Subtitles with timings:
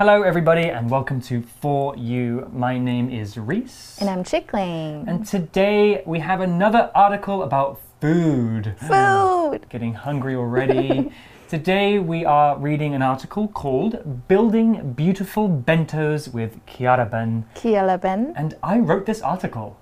[0.00, 2.48] Hello, everybody, and welcome to For You.
[2.54, 3.98] My name is Reese.
[4.00, 5.04] And I'm Chickling.
[5.06, 8.76] And today we have another article about food.
[8.88, 9.66] Food!
[9.68, 11.12] Getting hungry already.
[11.50, 17.44] today we are reading an article called Building Beautiful Bentos with Kyaraben.
[17.54, 18.32] Kiara Ben.
[18.36, 19.76] And I wrote this article.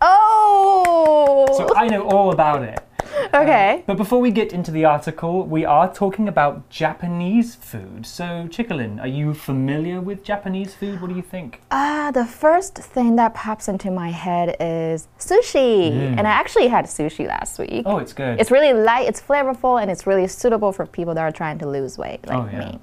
[0.00, 1.46] Oh!
[1.58, 2.87] So I know all about it.
[3.34, 3.82] Okay.
[3.86, 8.06] But before we get into the article, we are talking about Japanese food.
[8.06, 11.00] So, Chickalin, are you familiar with Japanese food?
[11.00, 11.60] What do you think?
[11.70, 15.90] Ah, the first thing that pops into my head is sushi.
[16.16, 17.82] And I actually had sushi last week.
[17.86, 18.40] Oh, it's good.
[18.40, 21.68] It's really light, it's flavorful, and it's really suitable for people that are trying to
[21.68, 22.58] lose weight like Oh, yeah.
[22.58, 22.80] me.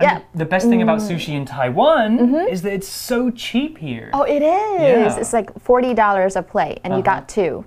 [0.00, 0.20] And Yeah.
[0.34, 4.10] The best thing about sushi in Taiwan is that it's so cheap here.
[4.12, 4.80] Oh, it is.
[4.80, 5.18] Yeah.
[5.18, 7.20] It's like $40 a plate, and you Uh-huh.
[7.20, 7.64] got two.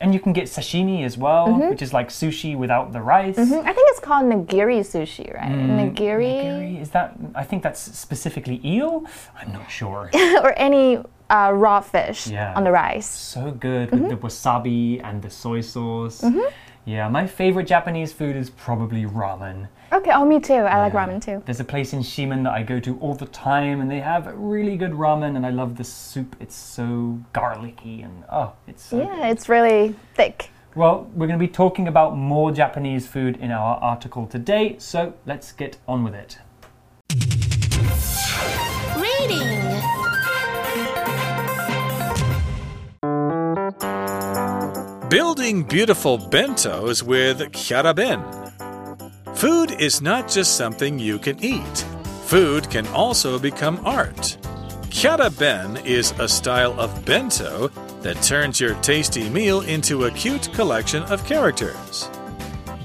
[0.00, 1.70] And you can get sashimi as well, mm-hmm.
[1.70, 3.36] which is like sushi without the rice.
[3.36, 3.66] Mm-hmm.
[3.66, 5.52] I think it's called nigiri sushi, right?
[5.52, 6.34] Mm, nigiri?
[6.44, 7.14] Nigiri, Is that?
[7.34, 9.04] I think that's specifically eel.
[9.40, 10.10] I'm not sure.
[10.42, 10.98] or any
[11.30, 12.54] uh, raw fish Yeah.
[12.56, 13.06] on the rice.
[13.06, 14.08] so good with mm-hmm.
[14.08, 16.24] the wasabi and the soy sauce.
[16.86, 19.68] Yeah, my favorite Japanese food is probably ramen.
[19.92, 20.54] Okay, oh, me too.
[20.54, 21.42] I like ramen too.
[21.44, 24.32] There's a place in Shimen that I go to all the time, and they have
[24.34, 26.34] really good ramen, and I love the soup.
[26.40, 29.06] It's so garlicky, and oh, it's so good.
[29.06, 30.50] Yeah, it's really thick.
[30.74, 35.14] Well, we're going to be talking about more Japanese food in our article today, so
[35.26, 36.38] let's get on with it.
[38.98, 39.64] Reading.
[45.08, 48.43] Building beautiful bentos with kyaraben.
[49.44, 51.76] Food is not just something you can eat.
[52.24, 54.38] Food can also become art.
[54.88, 57.68] Kyaraben is a style of bento
[58.00, 62.08] that turns your tasty meal into a cute collection of characters.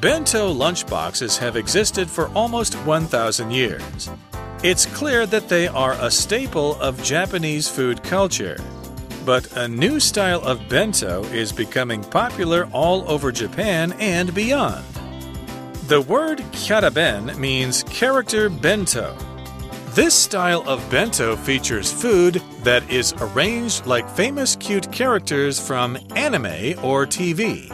[0.01, 4.09] Bento lunchboxes have existed for almost 1,000 years.
[4.61, 8.57] It's clear that they are a staple of Japanese food culture.
[9.25, 14.83] But a new style of bento is becoming popular all over Japan and beyond.
[15.89, 19.17] The word kyaraben means character bento.
[19.95, 26.77] This style of bento features food that is arranged like famous cute characters from anime
[26.85, 27.69] or TV.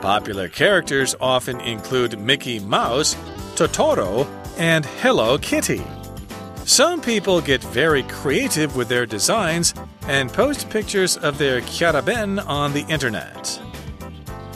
[0.00, 3.14] Popular characters often include Mickey Mouse,
[3.56, 5.82] Totoro, and Hello Kitty.
[6.64, 9.74] Some people get very creative with their designs
[10.08, 13.60] and post pictures of their kyaraben on the internet.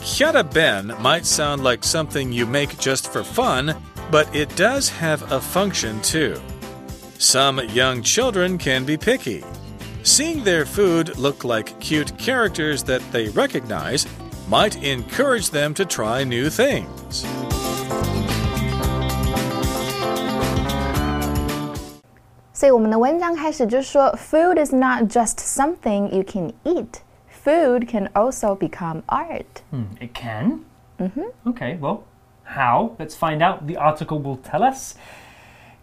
[0.04, 3.74] Kyaraben might sound like something you make just for fun,
[4.10, 6.40] but it does have a function too.
[7.18, 9.44] Some young children can be picky.
[10.02, 14.06] Seeing their food look like cute characters that they recognize
[14.48, 17.26] might encourage them to try new things.
[22.52, 27.00] 所以我们的文章开始就说，Food is not just something you can eat.
[27.45, 29.61] Food can also become art.
[29.69, 30.65] Hmm, it can?
[30.99, 31.49] Mm-hmm.
[31.49, 32.03] Okay, well,
[32.43, 32.95] how?
[32.97, 33.67] Let's find out.
[33.67, 34.95] The article will tell us.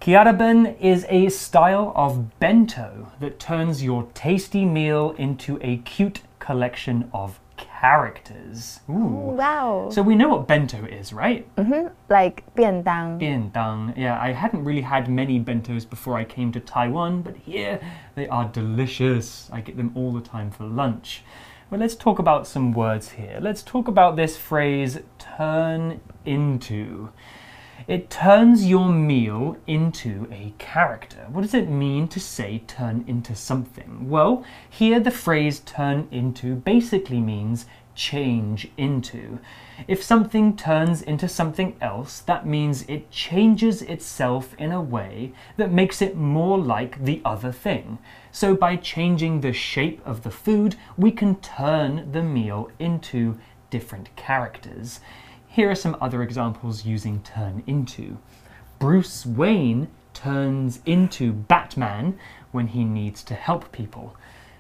[0.00, 7.08] Kyaraben is a style of bento that turns your tasty meal into a cute collection
[7.14, 8.80] of characters.
[8.90, 9.36] Ooh.
[9.38, 9.88] Wow.
[9.92, 11.46] So we know what bento is, right?
[12.08, 13.20] like 便当.
[13.20, 13.96] Biendang.
[13.96, 17.80] Yeah, I hadn't really had many bentos before I came to Taiwan, but here
[18.16, 19.48] they are delicious.
[19.52, 21.22] I get them all the time for lunch.
[21.72, 23.38] Well, let's talk about some words here.
[23.40, 27.08] Let's talk about this phrase turn into.
[27.88, 31.24] It turns your meal into a character.
[31.30, 34.10] What does it mean to say turn into something?
[34.10, 37.64] Well, here the phrase turn into basically means
[37.94, 39.38] change into.
[39.88, 45.72] If something turns into something else, that means it changes itself in a way that
[45.72, 47.98] makes it more like the other thing.
[48.30, 53.38] So, by changing the shape of the food, we can turn the meal into
[53.70, 55.00] different characters.
[55.48, 58.18] Here are some other examples using turn into.
[58.78, 62.18] Bruce Wayne turns into Batman
[62.52, 64.16] when he needs to help people.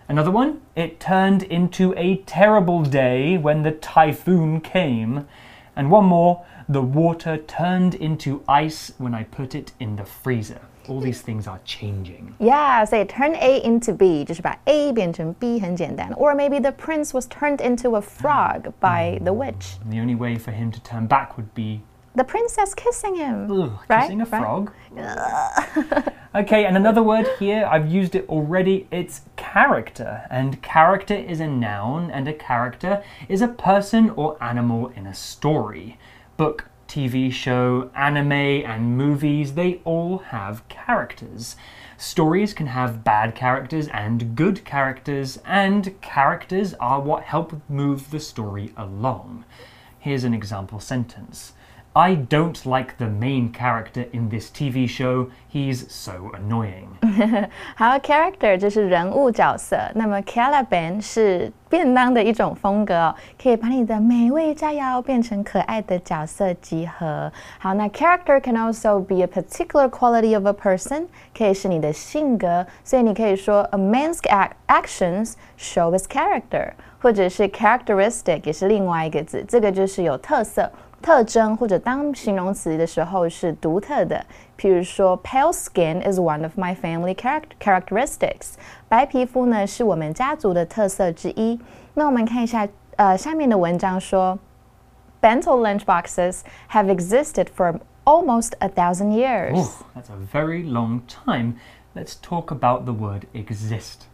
[0.09, 5.27] Another one, it turned into a terrible day when the typhoon came.
[5.75, 10.61] And one more, the water turned into ice when I put it in the freezer.
[10.87, 12.33] All these things are changing.
[12.39, 16.09] Yeah, 所以 turn A into B 就是把 A 变成 B 很简单。
[16.13, 19.75] Or maybe the prince was turned into a frog by the witch.
[19.83, 21.81] And the only way for him to turn back would be
[22.15, 23.51] The princess kissing him.
[23.51, 24.03] ugh, right?
[24.07, 24.41] kissing a right?
[24.41, 24.71] frog.
[26.35, 29.21] okay, and another word here, I've used it already, it's
[29.52, 30.26] character.
[30.30, 35.12] And character is a noun, and a character is a person or animal in a
[35.12, 35.98] story.
[36.38, 41.56] Book, TV show, anime, and movies, they all have characters.
[41.98, 48.20] Stories can have bad characters and good characters, and characters are what help move the
[48.20, 49.44] story along.
[49.98, 51.52] Here's an example sentence.
[51.94, 55.30] I don't like the main character in this TV show.
[55.52, 56.88] He's so annoying.
[57.76, 59.76] 好，character 就是人物角色。
[59.94, 67.30] 那么 kyaraben 是便当的一种风格哦，可以把你的美味佳肴变成可爱的角色集合。
[67.58, 72.66] 好，那 character can also be a particular quality of a person，可以是你的性格。
[72.82, 74.20] 所以你可以说 a man's
[74.66, 76.70] actions show his character，
[77.02, 80.72] 或者是 characteristic 也是另外一个字，这个就是有特色。
[81.01, 84.25] 特征或者当形容词的时候是独特的，
[84.57, 87.15] 譬如说，pale skin is one of my family
[87.59, 88.53] characteristics。
[88.89, 91.59] 白皮肤呢是我们家族的特色之一。
[91.93, 94.37] 那我们看一下，呃，下面的文章说，
[95.21, 96.41] bento lunch boxes
[96.71, 99.55] have existed for almost a thousand years.
[99.55, 101.55] Oh, that's a very long time.
[101.93, 104.07] Let's talk about the word exist.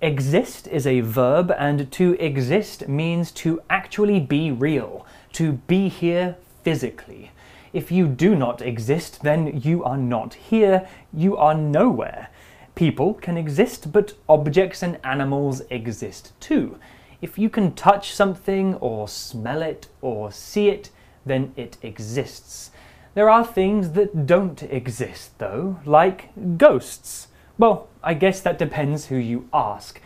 [0.00, 6.35] Exist is a verb, and to exist means to actually be real to be here
[6.63, 7.31] physically.
[7.71, 12.29] If you do not exist, then you are not here, you are nowhere.
[12.75, 16.79] People can exist, but objects and animals exist too.
[17.21, 20.89] If you can touch something, or smell it, or see it,
[21.25, 22.71] then it exists.
[23.13, 27.27] There are things that don't exist, though, like ghosts.
[27.57, 29.99] Well, I guess that depends who you ask.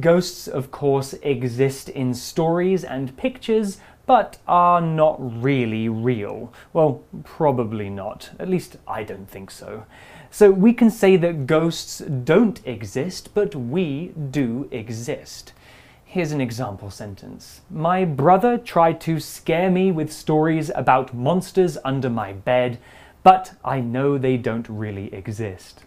[0.00, 3.78] Ghosts, of course, exist in stories and pictures,
[4.08, 6.50] but are not really real.
[6.72, 8.30] Well, probably not.
[8.38, 9.84] At least I don't think so.
[10.30, 15.52] So we can say that ghosts don't exist, but we do exist.
[16.06, 22.08] Here's an example sentence My brother tried to scare me with stories about monsters under
[22.08, 22.78] my bed,
[23.22, 25.84] but I know they don't really exist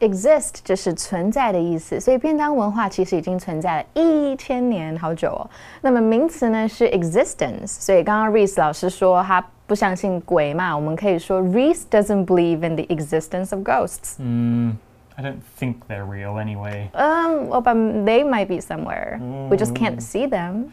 [0.00, 5.48] exist 就是存在的意思，所以便当文化其实已经存在了一千年，好久哦。
[5.80, 14.16] 那么名词呢是 existence，所以刚刚 Reese 老师说他不相信鬼嘛，我们可以说 Reese doesn't believe in the existence of ghosts.
[14.20, 14.74] Mm,
[15.16, 16.90] I don't think they're real anyway.
[16.92, 19.18] Um, well, but they might be somewhere.
[19.48, 20.72] We just can't see them.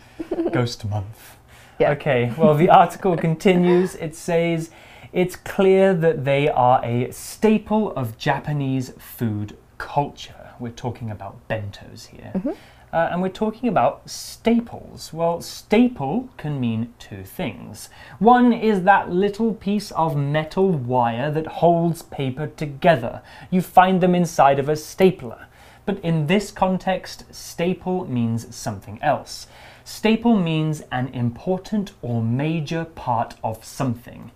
[0.51, 1.37] Ghost month.
[1.79, 1.91] Yeah.
[1.91, 3.95] Okay, well, the article continues.
[3.95, 4.71] It says
[5.12, 10.50] it's clear that they are a staple of Japanese food culture.
[10.58, 12.32] We're talking about bentos here.
[12.34, 12.52] Mm-hmm.
[12.92, 15.12] Uh, and we're talking about staples.
[15.12, 17.90] Well, staple can mean two things.
[18.18, 23.22] One is that little piece of metal wire that holds paper together.
[23.50, 25.46] You find them inside of a stapler.
[25.84, 29.46] But in this context, staple means something else.
[29.84, 34.32] Staple means an important or major part of something.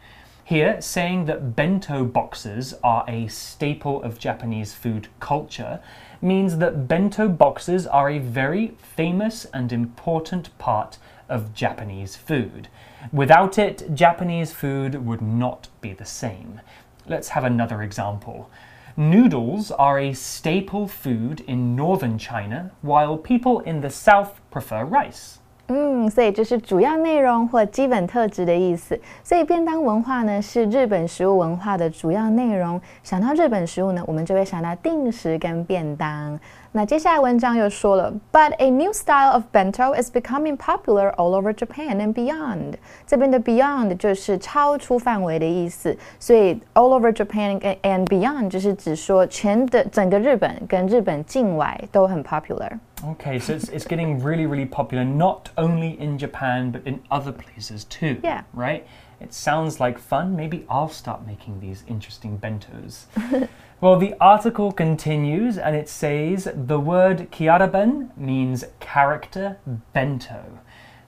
[0.50, 5.78] Here, saying that bento boxes are a staple of Japanese food culture
[6.20, 12.66] means that bento boxes are a very famous and important part of Japanese food.
[13.12, 16.60] Without it, Japanese food would not be the same.
[17.06, 18.50] Let's have another example.
[18.96, 25.38] Noodles are a staple food in northern China, while people in the south prefer rice.
[25.72, 28.98] 嗯，所以就是主要内容或基本特质的意思。
[29.22, 32.80] 所以便当文化呢是日本食物文化的主要内容。
[33.04, 36.38] 想到日本食物呢，我们就会想到定时跟便当。
[36.71, 42.73] 那接下来文章又说了，But a new style of bento is becoming popular all over Japan and beyond。
[43.07, 54.67] 这边的 beyond 就是超出范围的意思，所以 all over Japan and beyond 就是指说全的整个日本跟日本境外都很 popular。Okay, so it's, it's getting really, really
[54.67, 58.17] popular, not only in Japan, but in other places too.
[58.21, 58.41] Yeah.
[58.53, 58.83] Right?
[59.21, 60.35] It sounds like fun.
[60.35, 63.05] Maybe I'll start making these interesting bentos.
[63.80, 69.56] Well, the article continues and it says the word kyaraben means character
[69.94, 70.58] bento.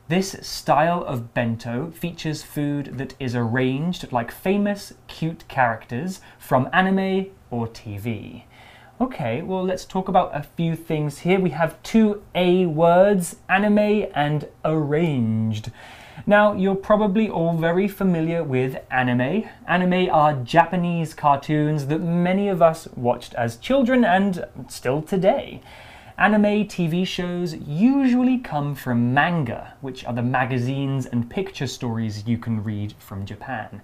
[0.08, 7.26] This style of bento features food that is arranged like famous, cute characters from anime
[7.50, 8.44] or TV.
[8.98, 11.38] Okay, well, let's talk about a few things here.
[11.38, 15.70] We have two A words anime and arranged.
[16.26, 19.44] Now, you're probably all very familiar with anime.
[19.66, 25.60] Anime are Japanese cartoons that many of us watched as children and still today.
[26.18, 32.38] Anime TV shows usually come from manga, which are the magazines and picture stories you
[32.38, 33.80] can read from Japan.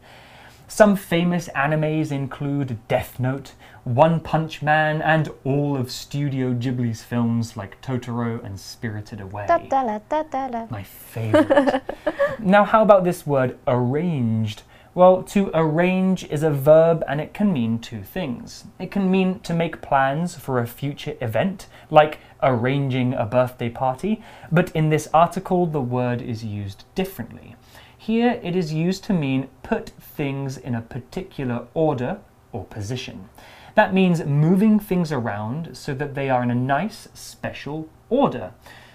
[0.71, 7.57] Some famous animes include Death Note, One Punch Man, and all of Studio Ghibli's films
[7.57, 9.47] like Totoro and Spirited Away.
[9.49, 10.67] Da, da, da.
[10.69, 11.83] My favorite.
[12.39, 14.63] now, how about this word arranged?
[14.95, 18.65] Well, to arrange is a verb and it can mean two things.
[18.79, 24.23] It can mean to make plans for a future event, like arranging a birthday party,
[24.53, 27.57] but in this article the word is used differently.
[27.99, 32.21] Here it is used to mean put things in a particular order
[32.53, 33.29] or position.
[33.75, 38.53] That means moving things around so that they are in a nice, special order.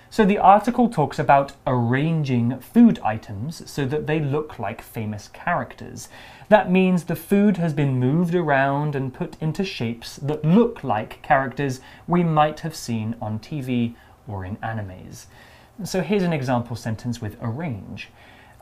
[0.10, 6.07] So the article talks about arranging food items so that they look like famous characters.
[6.50, 11.22] That means the food has been moved around and put into shapes that look like
[11.22, 13.95] characters we might have seen on TV
[14.27, 15.25] or in animes.
[15.83, 18.10] So here's an example sentence with arrange.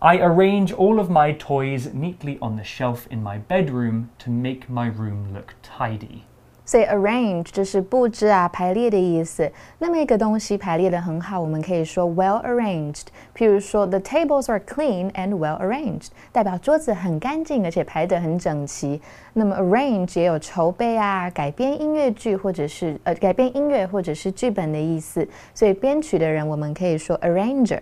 [0.01, 4.69] I arrange all of my toys neatly on the shelf in my bedroom to make
[4.69, 6.23] my room look tidy.
[6.67, 9.51] 所以 arrange 就是布置啊、排列的意思。
[9.79, 13.05] 那么一个东西排列的很好，我们可以说 well arranged。
[13.37, 19.01] 譬如说，the tables are clean and well arranged，代表桌子很干净，而且排得很整齐。
[19.33, 25.27] 那么 arrange 也有筹备啊、改编音乐剧或者是呃改编音乐或者是剧本的意思。
[25.55, 27.81] 所以编曲的人，我们可以说 arranger。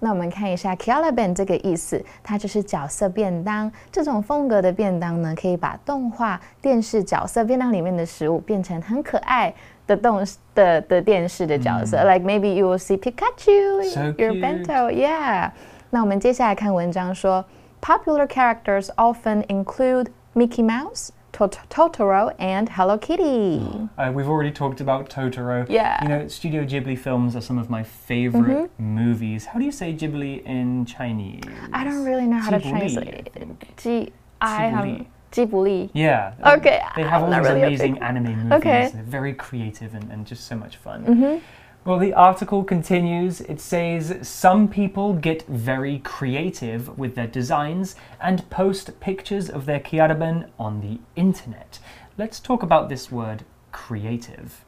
[0.00, 3.70] 那我们看一下 Kialaben 这个意思，它就是角色便当。
[3.90, 9.52] 这种风格的便当呢，可以把动画、电视角色便当里面的食物变成很可爱
[9.86, 10.24] 的动
[10.54, 11.96] 的的电视的角色。
[12.04, 15.50] Like maybe you will see Pikachu So your bento, yeah.
[15.90, 17.44] 那我们接下来看文章说
[17.82, 21.08] ，Popular characters often include Mickey Mouse.
[21.32, 23.60] Tot- Totoro and Hello Kitty.
[23.96, 25.66] Uh, we've already talked about Totoro.
[25.68, 26.02] Yeah.
[26.02, 29.46] You know, Studio Ghibli films are some of my favorite movies.
[29.46, 31.42] How do you say Ghibli in Chinese?
[31.72, 33.32] I don't really know how to Ghibli, I translate.
[33.32, 33.76] think.
[33.76, 35.00] G I Ghibli.
[35.00, 35.90] um Ghibli.
[35.92, 36.32] Yeah.
[36.56, 38.52] Okay, They have all I'm not these really amazing anime movies.
[38.52, 38.90] Okay.
[38.94, 41.04] They're very creative and, and just so much fun.
[41.04, 41.44] Mm-hmm.
[41.88, 43.40] Well, the article continues.
[43.40, 49.80] It says some people get very creative with their designs and post pictures of their
[49.80, 51.78] kyaraben on the internet.
[52.18, 53.42] Let's talk about this word
[53.72, 54.66] creative.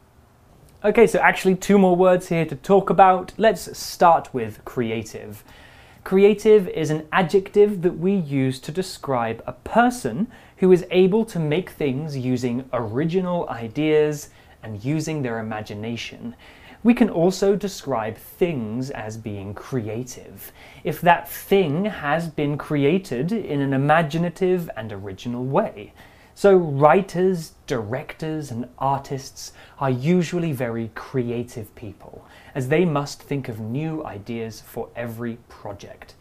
[0.82, 3.34] Okay, so actually, two more words here to talk about.
[3.36, 5.44] Let's start with creative.
[6.04, 11.38] Creative is an adjective that we use to describe a person who is able to
[11.38, 14.30] make things using original ideas
[14.62, 16.34] and using their imagination.
[16.82, 20.50] We can also describe things as being creative
[20.82, 25.92] if that thing has been created in an imaginative and original way.
[26.34, 33.60] So, writers, directors, and artists are usually very creative people, as they must think of
[33.60, 36.14] new ideas for every project.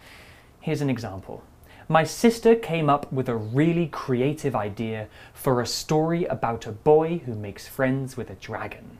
[0.60, 1.42] Here's an example.
[1.88, 7.20] My sister came up with a really creative idea for a story about a boy
[7.20, 8.99] who makes friends with a dragon.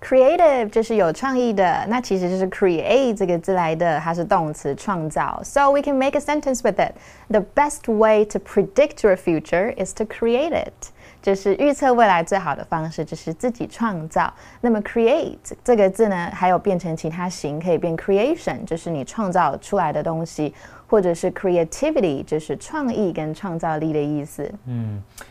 [0.00, 5.40] Creative 就是有创意的，那其实就是 create 这个字来的，它是动词创造。
[5.44, 6.94] So we can make a sentence with it.
[7.28, 10.90] The best way to predict your future is to create it.
[11.22, 14.34] 就是预测未来最好的方式就是自己创造。
[14.60, 20.52] 那么 create 这个字呢，还有变成其他形，可以变 creation，就是你创造出来的东西，
[20.88, 24.52] 或者是 creativity，就是创意跟创造力的意思。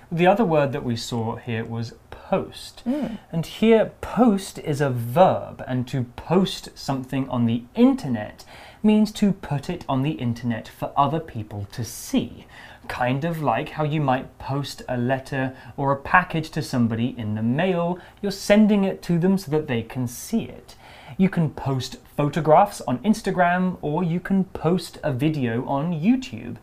[0.09, 1.91] The other word that we saw here was
[2.28, 2.80] post.
[2.80, 3.06] Hmm.
[3.30, 8.44] And here, post is a verb, and to post something on the internet
[8.82, 12.46] means to put it on the internet for other people to see.
[12.88, 17.34] Kind of like how you might post a letter or a package to somebody in
[17.34, 20.76] the mail, you're sending it to them so that they can see it.
[21.16, 26.56] You can post photographs on Instagram or you can post a video on YouTube.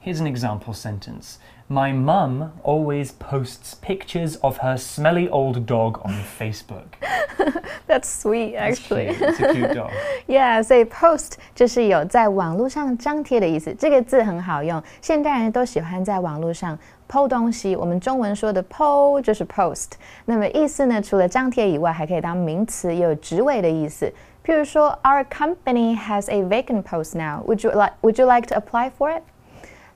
[0.00, 1.38] Here's an example sentence.
[1.71, 6.97] My mum always posts pictures of her smelly old dog on Facebook.
[7.87, 9.13] That's sweet, It's actually.
[9.13, 9.21] cute.
[9.21, 9.91] It's a cute dog.
[10.25, 13.71] Yeah，所以 post 就是有在网络上张贴的意思。
[13.75, 16.75] 这个字很好用，现代人都喜欢在网络上
[17.07, 17.75] PO 东西。
[17.75, 19.91] 我们中文说的 PO 就是 post。
[20.25, 24.11] 那么意思呢，除了张贴以外，还可以当名词，也有职位的意思。
[24.43, 27.43] 譬如说，Our company has a vacant post now.
[27.45, 29.21] Would you like Would you like to apply for it?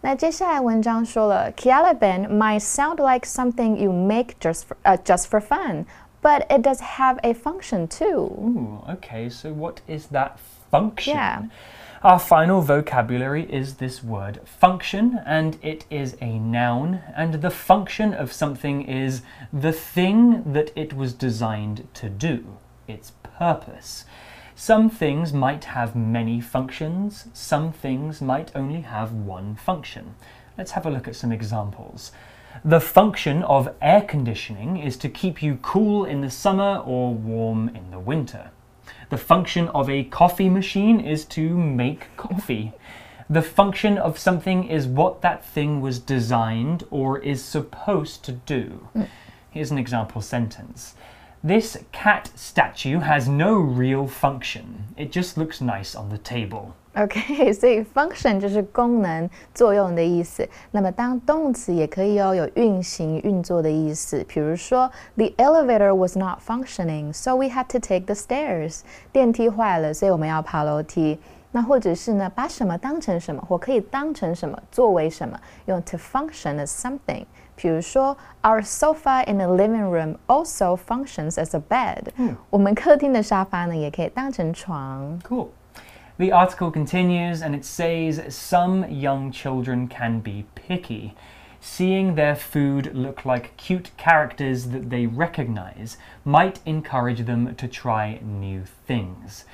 [0.00, 5.86] 那接下来文章说了，Kyaraben might sound like something you make just for, uh, just for fun,
[6.22, 8.30] but it does have a function too.
[8.38, 10.38] Ooh, okay, so what is that
[10.70, 11.16] function?
[11.16, 11.42] Yeah.
[12.04, 18.14] Our final vocabulary is this word function, and it is a noun, and the function
[18.14, 24.04] of something is the thing that it was designed to do, its purpose.
[24.60, 30.16] Some things might have many functions, some things might only have one function.
[30.58, 32.10] Let's have a look at some examples.
[32.64, 37.68] The function of air conditioning is to keep you cool in the summer or warm
[37.68, 38.50] in the winter.
[39.10, 42.72] The function of a coffee machine is to make coffee.
[43.30, 48.88] The function of something is what that thing was designed or is supposed to do.
[48.96, 49.08] Mm.
[49.52, 50.96] Here's an example sentence.
[51.45, 54.63] This cat statue has no real function.
[54.95, 56.67] It just looks nice on the table.
[56.95, 60.47] OK，所以 function 就是功能、作用的意思。
[60.71, 64.23] 那么当动词也可以哦，有运行、运作的意思。
[64.27, 68.81] 比如说，The elevator was not functioning, so we had to take the stairs。
[69.11, 71.19] 电梯坏了，所以我们要爬楼梯。
[71.51, 77.25] 那或者是呢，把什么当成什么，或可以当成什么，作为什么，用 to function as something。
[77.57, 82.07] 比如说，Our sofa in the living room also functions as a bed。
[82.49, 85.19] 我们客厅的沙发呢，也可以当成床。
[85.23, 85.49] Cool.
[86.17, 91.13] The article continues and it says some young children can be picky.
[91.59, 95.95] Seeing their food look like cute characters that they recognize
[96.25, 99.45] might encourage them to try new things.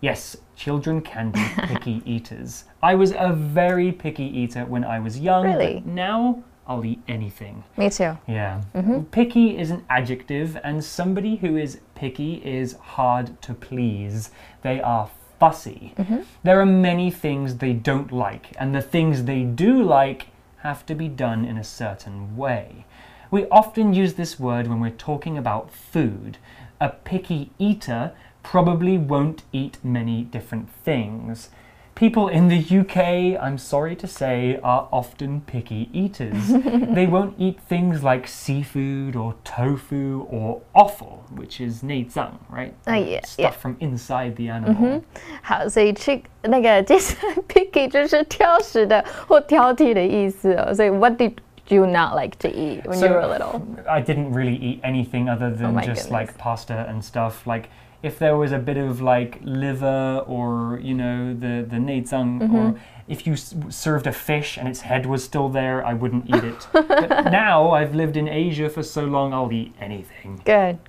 [0.00, 2.64] Yes, children can be picky eaters.
[2.80, 5.42] I was a very picky eater when I was young.
[5.42, 5.82] but Really?
[5.84, 7.63] now I'll eat anything.
[7.77, 8.17] Me too.
[8.27, 8.61] Yeah.
[8.73, 9.03] Mm-hmm.
[9.03, 14.31] Picky is an adjective, and somebody who is picky is hard to please.
[14.61, 15.93] They are fussy.
[15.97, 16.21] Mm-hmm.
[16.43, 20.27] There are many things they don't like, and the things they do like
[20.59, 22.85] have to be done in a certain way.
[23.29, 26.37] We often use this word when we're talking about food.
[26.79, 31.49] A picky eater probably won't eat many different things.
[31.94, 36.46] People in the UK, I'm sorry to say, are often picky eaters.
[36.94, 42.72] they won't eat things like seafood or tofu or offal, which is 内脏, right?
[42.86, 43.50] Oh, yeah, Stuff yeah.
[43.50, 45.02] from inside the animal.
[45.42, 50.72] 好，所以去那个接下来 picky 就是挑食的或挑剔的意思哦。
[50.72, 51.32] 所以 what did
[51.69, 53.65] you not like to eat when you So, were little?
[53.89, 56.11] I didn't really eat anything other than Oh just goodness.
[56.11, 57.45] like pasta and stuff.
[57.47, 57.69] Like
[58.01, 62.55] if there was a bit of like liver or you know the the 内脏 Mm-hmm.
[62.55, 62.75] or
[63.07, 66.43] if you s- served a fish and its head was still there, I wouldn't eat
[66.43, 66.67] it.
[66.73, 70.41] but now I've lived in Asia for so long, I'll eat anything.
[70.45, 70.79] Good.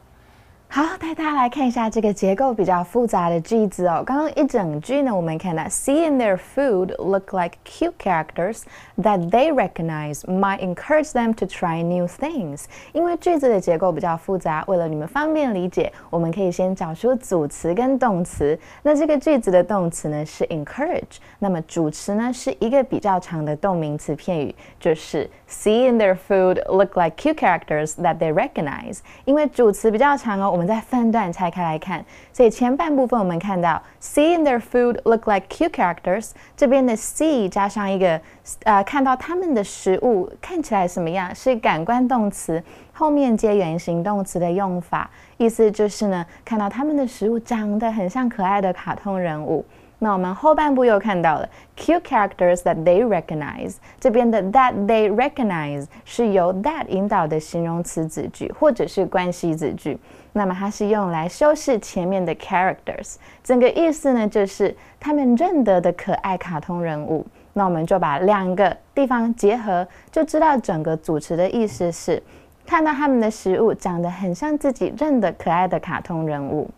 [0.74, 4.02] 好，带大家来看一下这个结构比较复杂的句子哦。
[4.04, 8.62] 刚刚一整句呢，我们看到 seeing their food look like cute characters
[9.00, 12.64] that they recognize might encourage them to try new things。
[12.92, 18.58] 因为句子的结构比较复杂，为了你们方便理解，我们可以先找出组词跟动词。
[18.82, 25.30] 那这个句子的动词呢是 encourage，那么主词呢是一个比较长的动名词片语，就是
[25.62, 28.98] seeing their food look like cute characters that they recognize。
[29.24, 32.04] 因为主词比较长哦，我们再分段拆开来看。
[32.32, 38.20] 所以前半部分我们看到 seeing their food look like cute characters，这边的 see 加上一个
[38.64, 42.62] 呃，看到他们的食物看起来什么样，是感官动词，
[42.92, 49.64] 后面接原形动词的用法，意思就是呢，看到他们的食物长得很像可爱的卡通人物。
[49.98, 59.98] 那我们后半部又看到了 cute characters that they recognize，这边的 that they recognize 是由 that 引导的形容词子句或者是关系子句，
[60.32, 67.24] 那么它是用来修饰前面的 characters，整个意思呢就是他们认得的可爱卡通人物。
[67.56, 72.20] 那我们就把两个地方结合，就知道整个组词的意思是
[72.66, 76.68] 看到他们的食物长得很像自己认得可爱的卡通人物。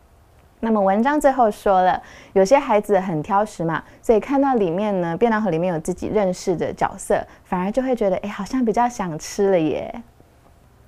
[0.61, 10.03] 那么文章最后说了，有些孩子很挑食嘛，所以看到里面呢，便当盒里面有自己认识的角色，反而就会觉得，哎，好像比较想吃了耶。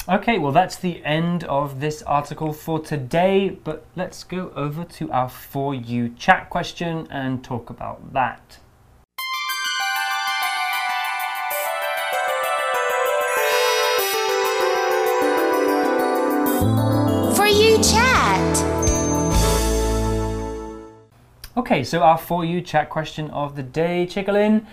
[0.06, 5.12] Okay, well, that's the end of this article for today, but let's go over to
[5.12, 8.38] our For You chat question and talk about that.
[21.58, 24.64] Okay, so our For You chat question of the day, Chickalin.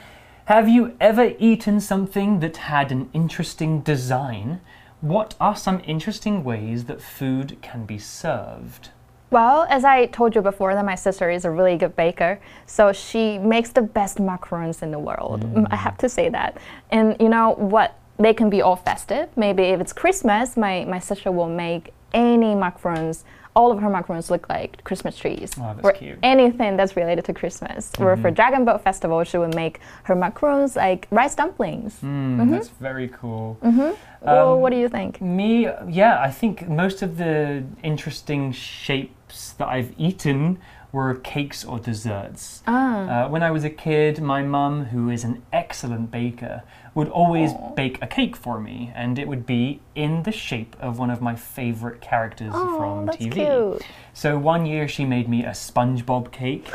[0.46, 4.62] Have you ever eaten something that had an interesting design?
[5.02, 8.90] What are some interesting ways that food can be served?
[9.32, 12.94] Well, as I told you before, that my sister is a really good baker, so
[12.94, 15.42] she makes the best macarons in the world.
[15.42, 16.60] Mm, I have to say that.
[16.92, 17.98] And you know what?
[18.20, 19.36] They can be all festive.
[19.36, 23.24] Maybe if it's Christmas, my, my sister will make any macarons.
[23.56, 25.52] All of her macarons look like Christmas trees.
[25.58, 26.20] Oh, that's or cute.
[26.24, 27.92] anything that's related to Christmas.
[28.00, 28.34] Or for mm-hmm.
[28.34, 31.94] Dragon Boat Festival, she would make her macarons like rice dumplings.
[31.96, 32.52] Mm, mm-hmm.
[32.52, 33.58] That's very cool.
[33.64, 33.94] Mm-hmm.
[34.22, 35.22] well, um, what do you think?
[35.22, 40.60] Me, yeah, I think most of the interesting shapes that I've eaten
[40.96, 42.64] were cakes or desserts.
[42.68, 43.26] Ah.
[43.26, 46.64] Uh, when I was a kid, my mum, who is an excellent baker,
[46.96, 50.98] would always bake a cake for me, and it would be in the shape of
[50.98, 53.34] one of my favorite characters Oh, from that's TV.
[53.34, 53.84] cute.
[54.14, 56.72] So one year she made me a SpongeBob cake.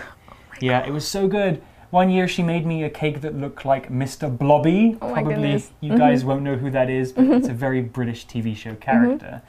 [0.61, 1.62] yeah, it was so good.
[1.88, 4.30] One year she made me a cake that looked like Mr.
[4.30, 4.96] Blobby.
[5.02, 8.54] Oh Probably you guys won't know who that is, but it's a very British TV
[8.54, 9.42] show character.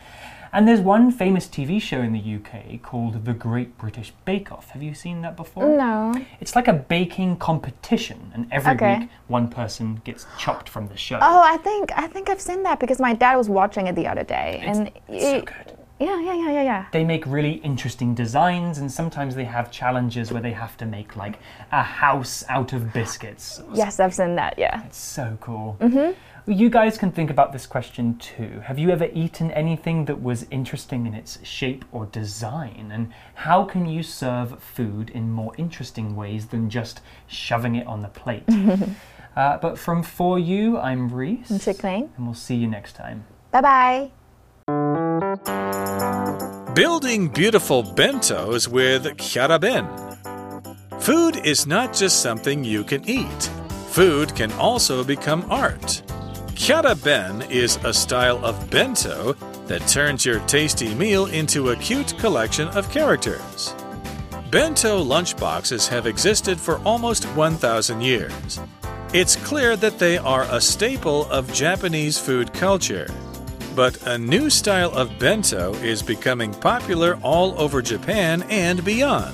[0.53, 4.69] And there's one famous TV show in the UK called The Great British Bake Off.
[4.71, 5.65] Have you seen that before?
[5.77, 6.13] No.
[6.41, 8.99] It's like a baking competition, and every Okay.
[8.99, 11.19] week one person gets chopped from the show.
[11.21, 14.07] Oh, I think I think I've seen that because my dad was watching it the
[14.07, 15.77] other day, It's- and it's so good.
[15.99, 16.85] yeah, yeah, yeah, yeah, yeah.
[16.91, 21.15] They make really interesting designs, and sometimes they have challenges where they have to make
[21.15, 21.39] like
[21.71, 23.61] a house out of biscuits.
[23.73, 24.55] Yes, I've seen that.
[24.59, 24.83] Yeah.
[24.85, 25.77] It's so cool.
[25.79, 26.11] Mm-hmm.
[26.47, 28.61] You guys can think about this question too.
[28.63, 32.89] Have you ever eaten anything that was interesting in its shape or design?
[32.91, 38.01] And how can you serve food in more interesting ways than just shoving it on
[38.01, 38.43] the plate?
[39.35, 41.63] uh, but from For You, I'm Reese.
[41.63, 42.09] Chickling.
[42.17, 43.23] And we'll see you next time.
[43.51, 44.11] Bye bye.
[46.73, 49.87] Building beautiful bentos with Kyaraben.
[50.99, 53.43] Food is not just something you can eat.
[53.89, 56.01] Food can also become art.
[56.61, 59.33] Kyaraben is a style of bento
[59.65, 63.73] that turns your tasty meal into a cute collection of characters.
[64.51, 68.59] Bento lunchboxes have existed for almost 1,000 years.
[69.11, 73.07] It's clear that they are a staple of Japanese food culture.
[73.75, 79.33] But a new style of bento is becoming popular all over Japan and beyond.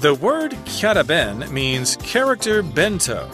[0.00, 3.28] The word kyaraben means character bento.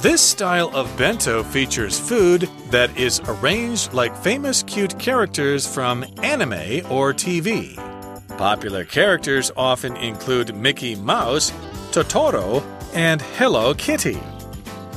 [0.00, 6.86] This style of bento features food that is arranged like famous cute characters from anime
[6.88, 7.74] or TV.
[8.38, 11.50] Popular characters often include Mickey Mouse,
[11.90, 12.62] Totoro,
[12.94, 14.20] and Hello Kitty.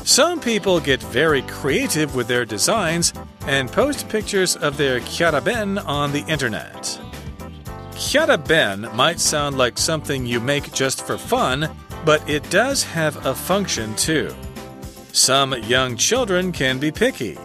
[0.04, 3.12] Some people get very creative with their designs
[3.48, 7.00] and post pictures of their kyaraben on the internet.
[7.94, 13.34] Kyaraben might sound like something you make just for fun, but it does have a
[13.34, 14.32] function too.
[15.14, 17.38] Some young children can be picky.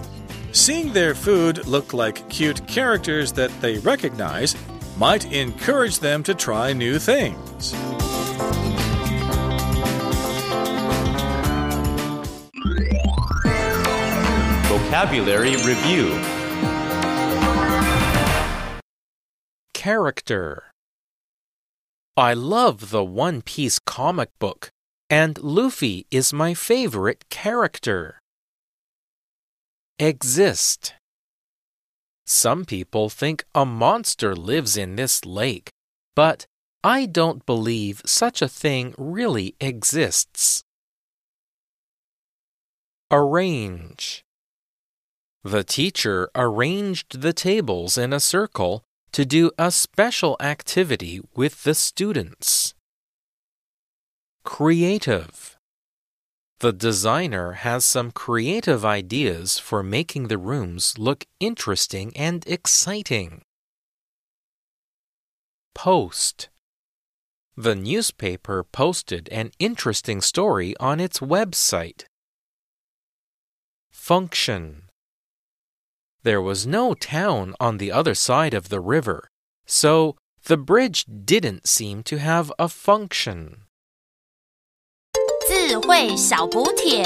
[0.52, 4.54] Seeing their food look like cute characters that they recognize
[4.96, 7.74] might encourage them to try new things.
[14.68, 16.18] Vocabulary Review
[19.74, 20.64] Character
[22.16, 24.70] I love the One Piece comic book,
[25.08, 28.18] and Luffy is my favorite character.
[29.98, 30.94] Exist
[32.26, 35.70] Some people think a monster lives in this lake,
[36.14, 36.46] but
[36.82, 40.62] I don't believe such a thing really exists.
[43.10, 44.26] Arrange
[45.46, 51.72] the teacher arranged the tables in a circle to do a special activity with the
[51.72, 52.74] students.
[54.46, 55.58] Creative.
[56.60, 63.42] The designer has some creative ideas for making the rooms look interesting and exciting.
[65.74, 66.48] Post.
[67.56, 72.04] The newspaper posted an interesting story on its website.
[73.90, 74.84] Function.
[76.22, 79.28] There was no town on the other side of the river,
[79.66, 83.65] so the bridge didn't seem to have a function.
[85.65, 87.03] 智慧小补帖。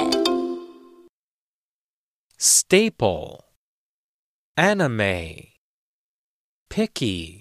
[2.38, 3.46] Staple,
[4.56, 5.54] anime,
[6.70, 7.39] picky,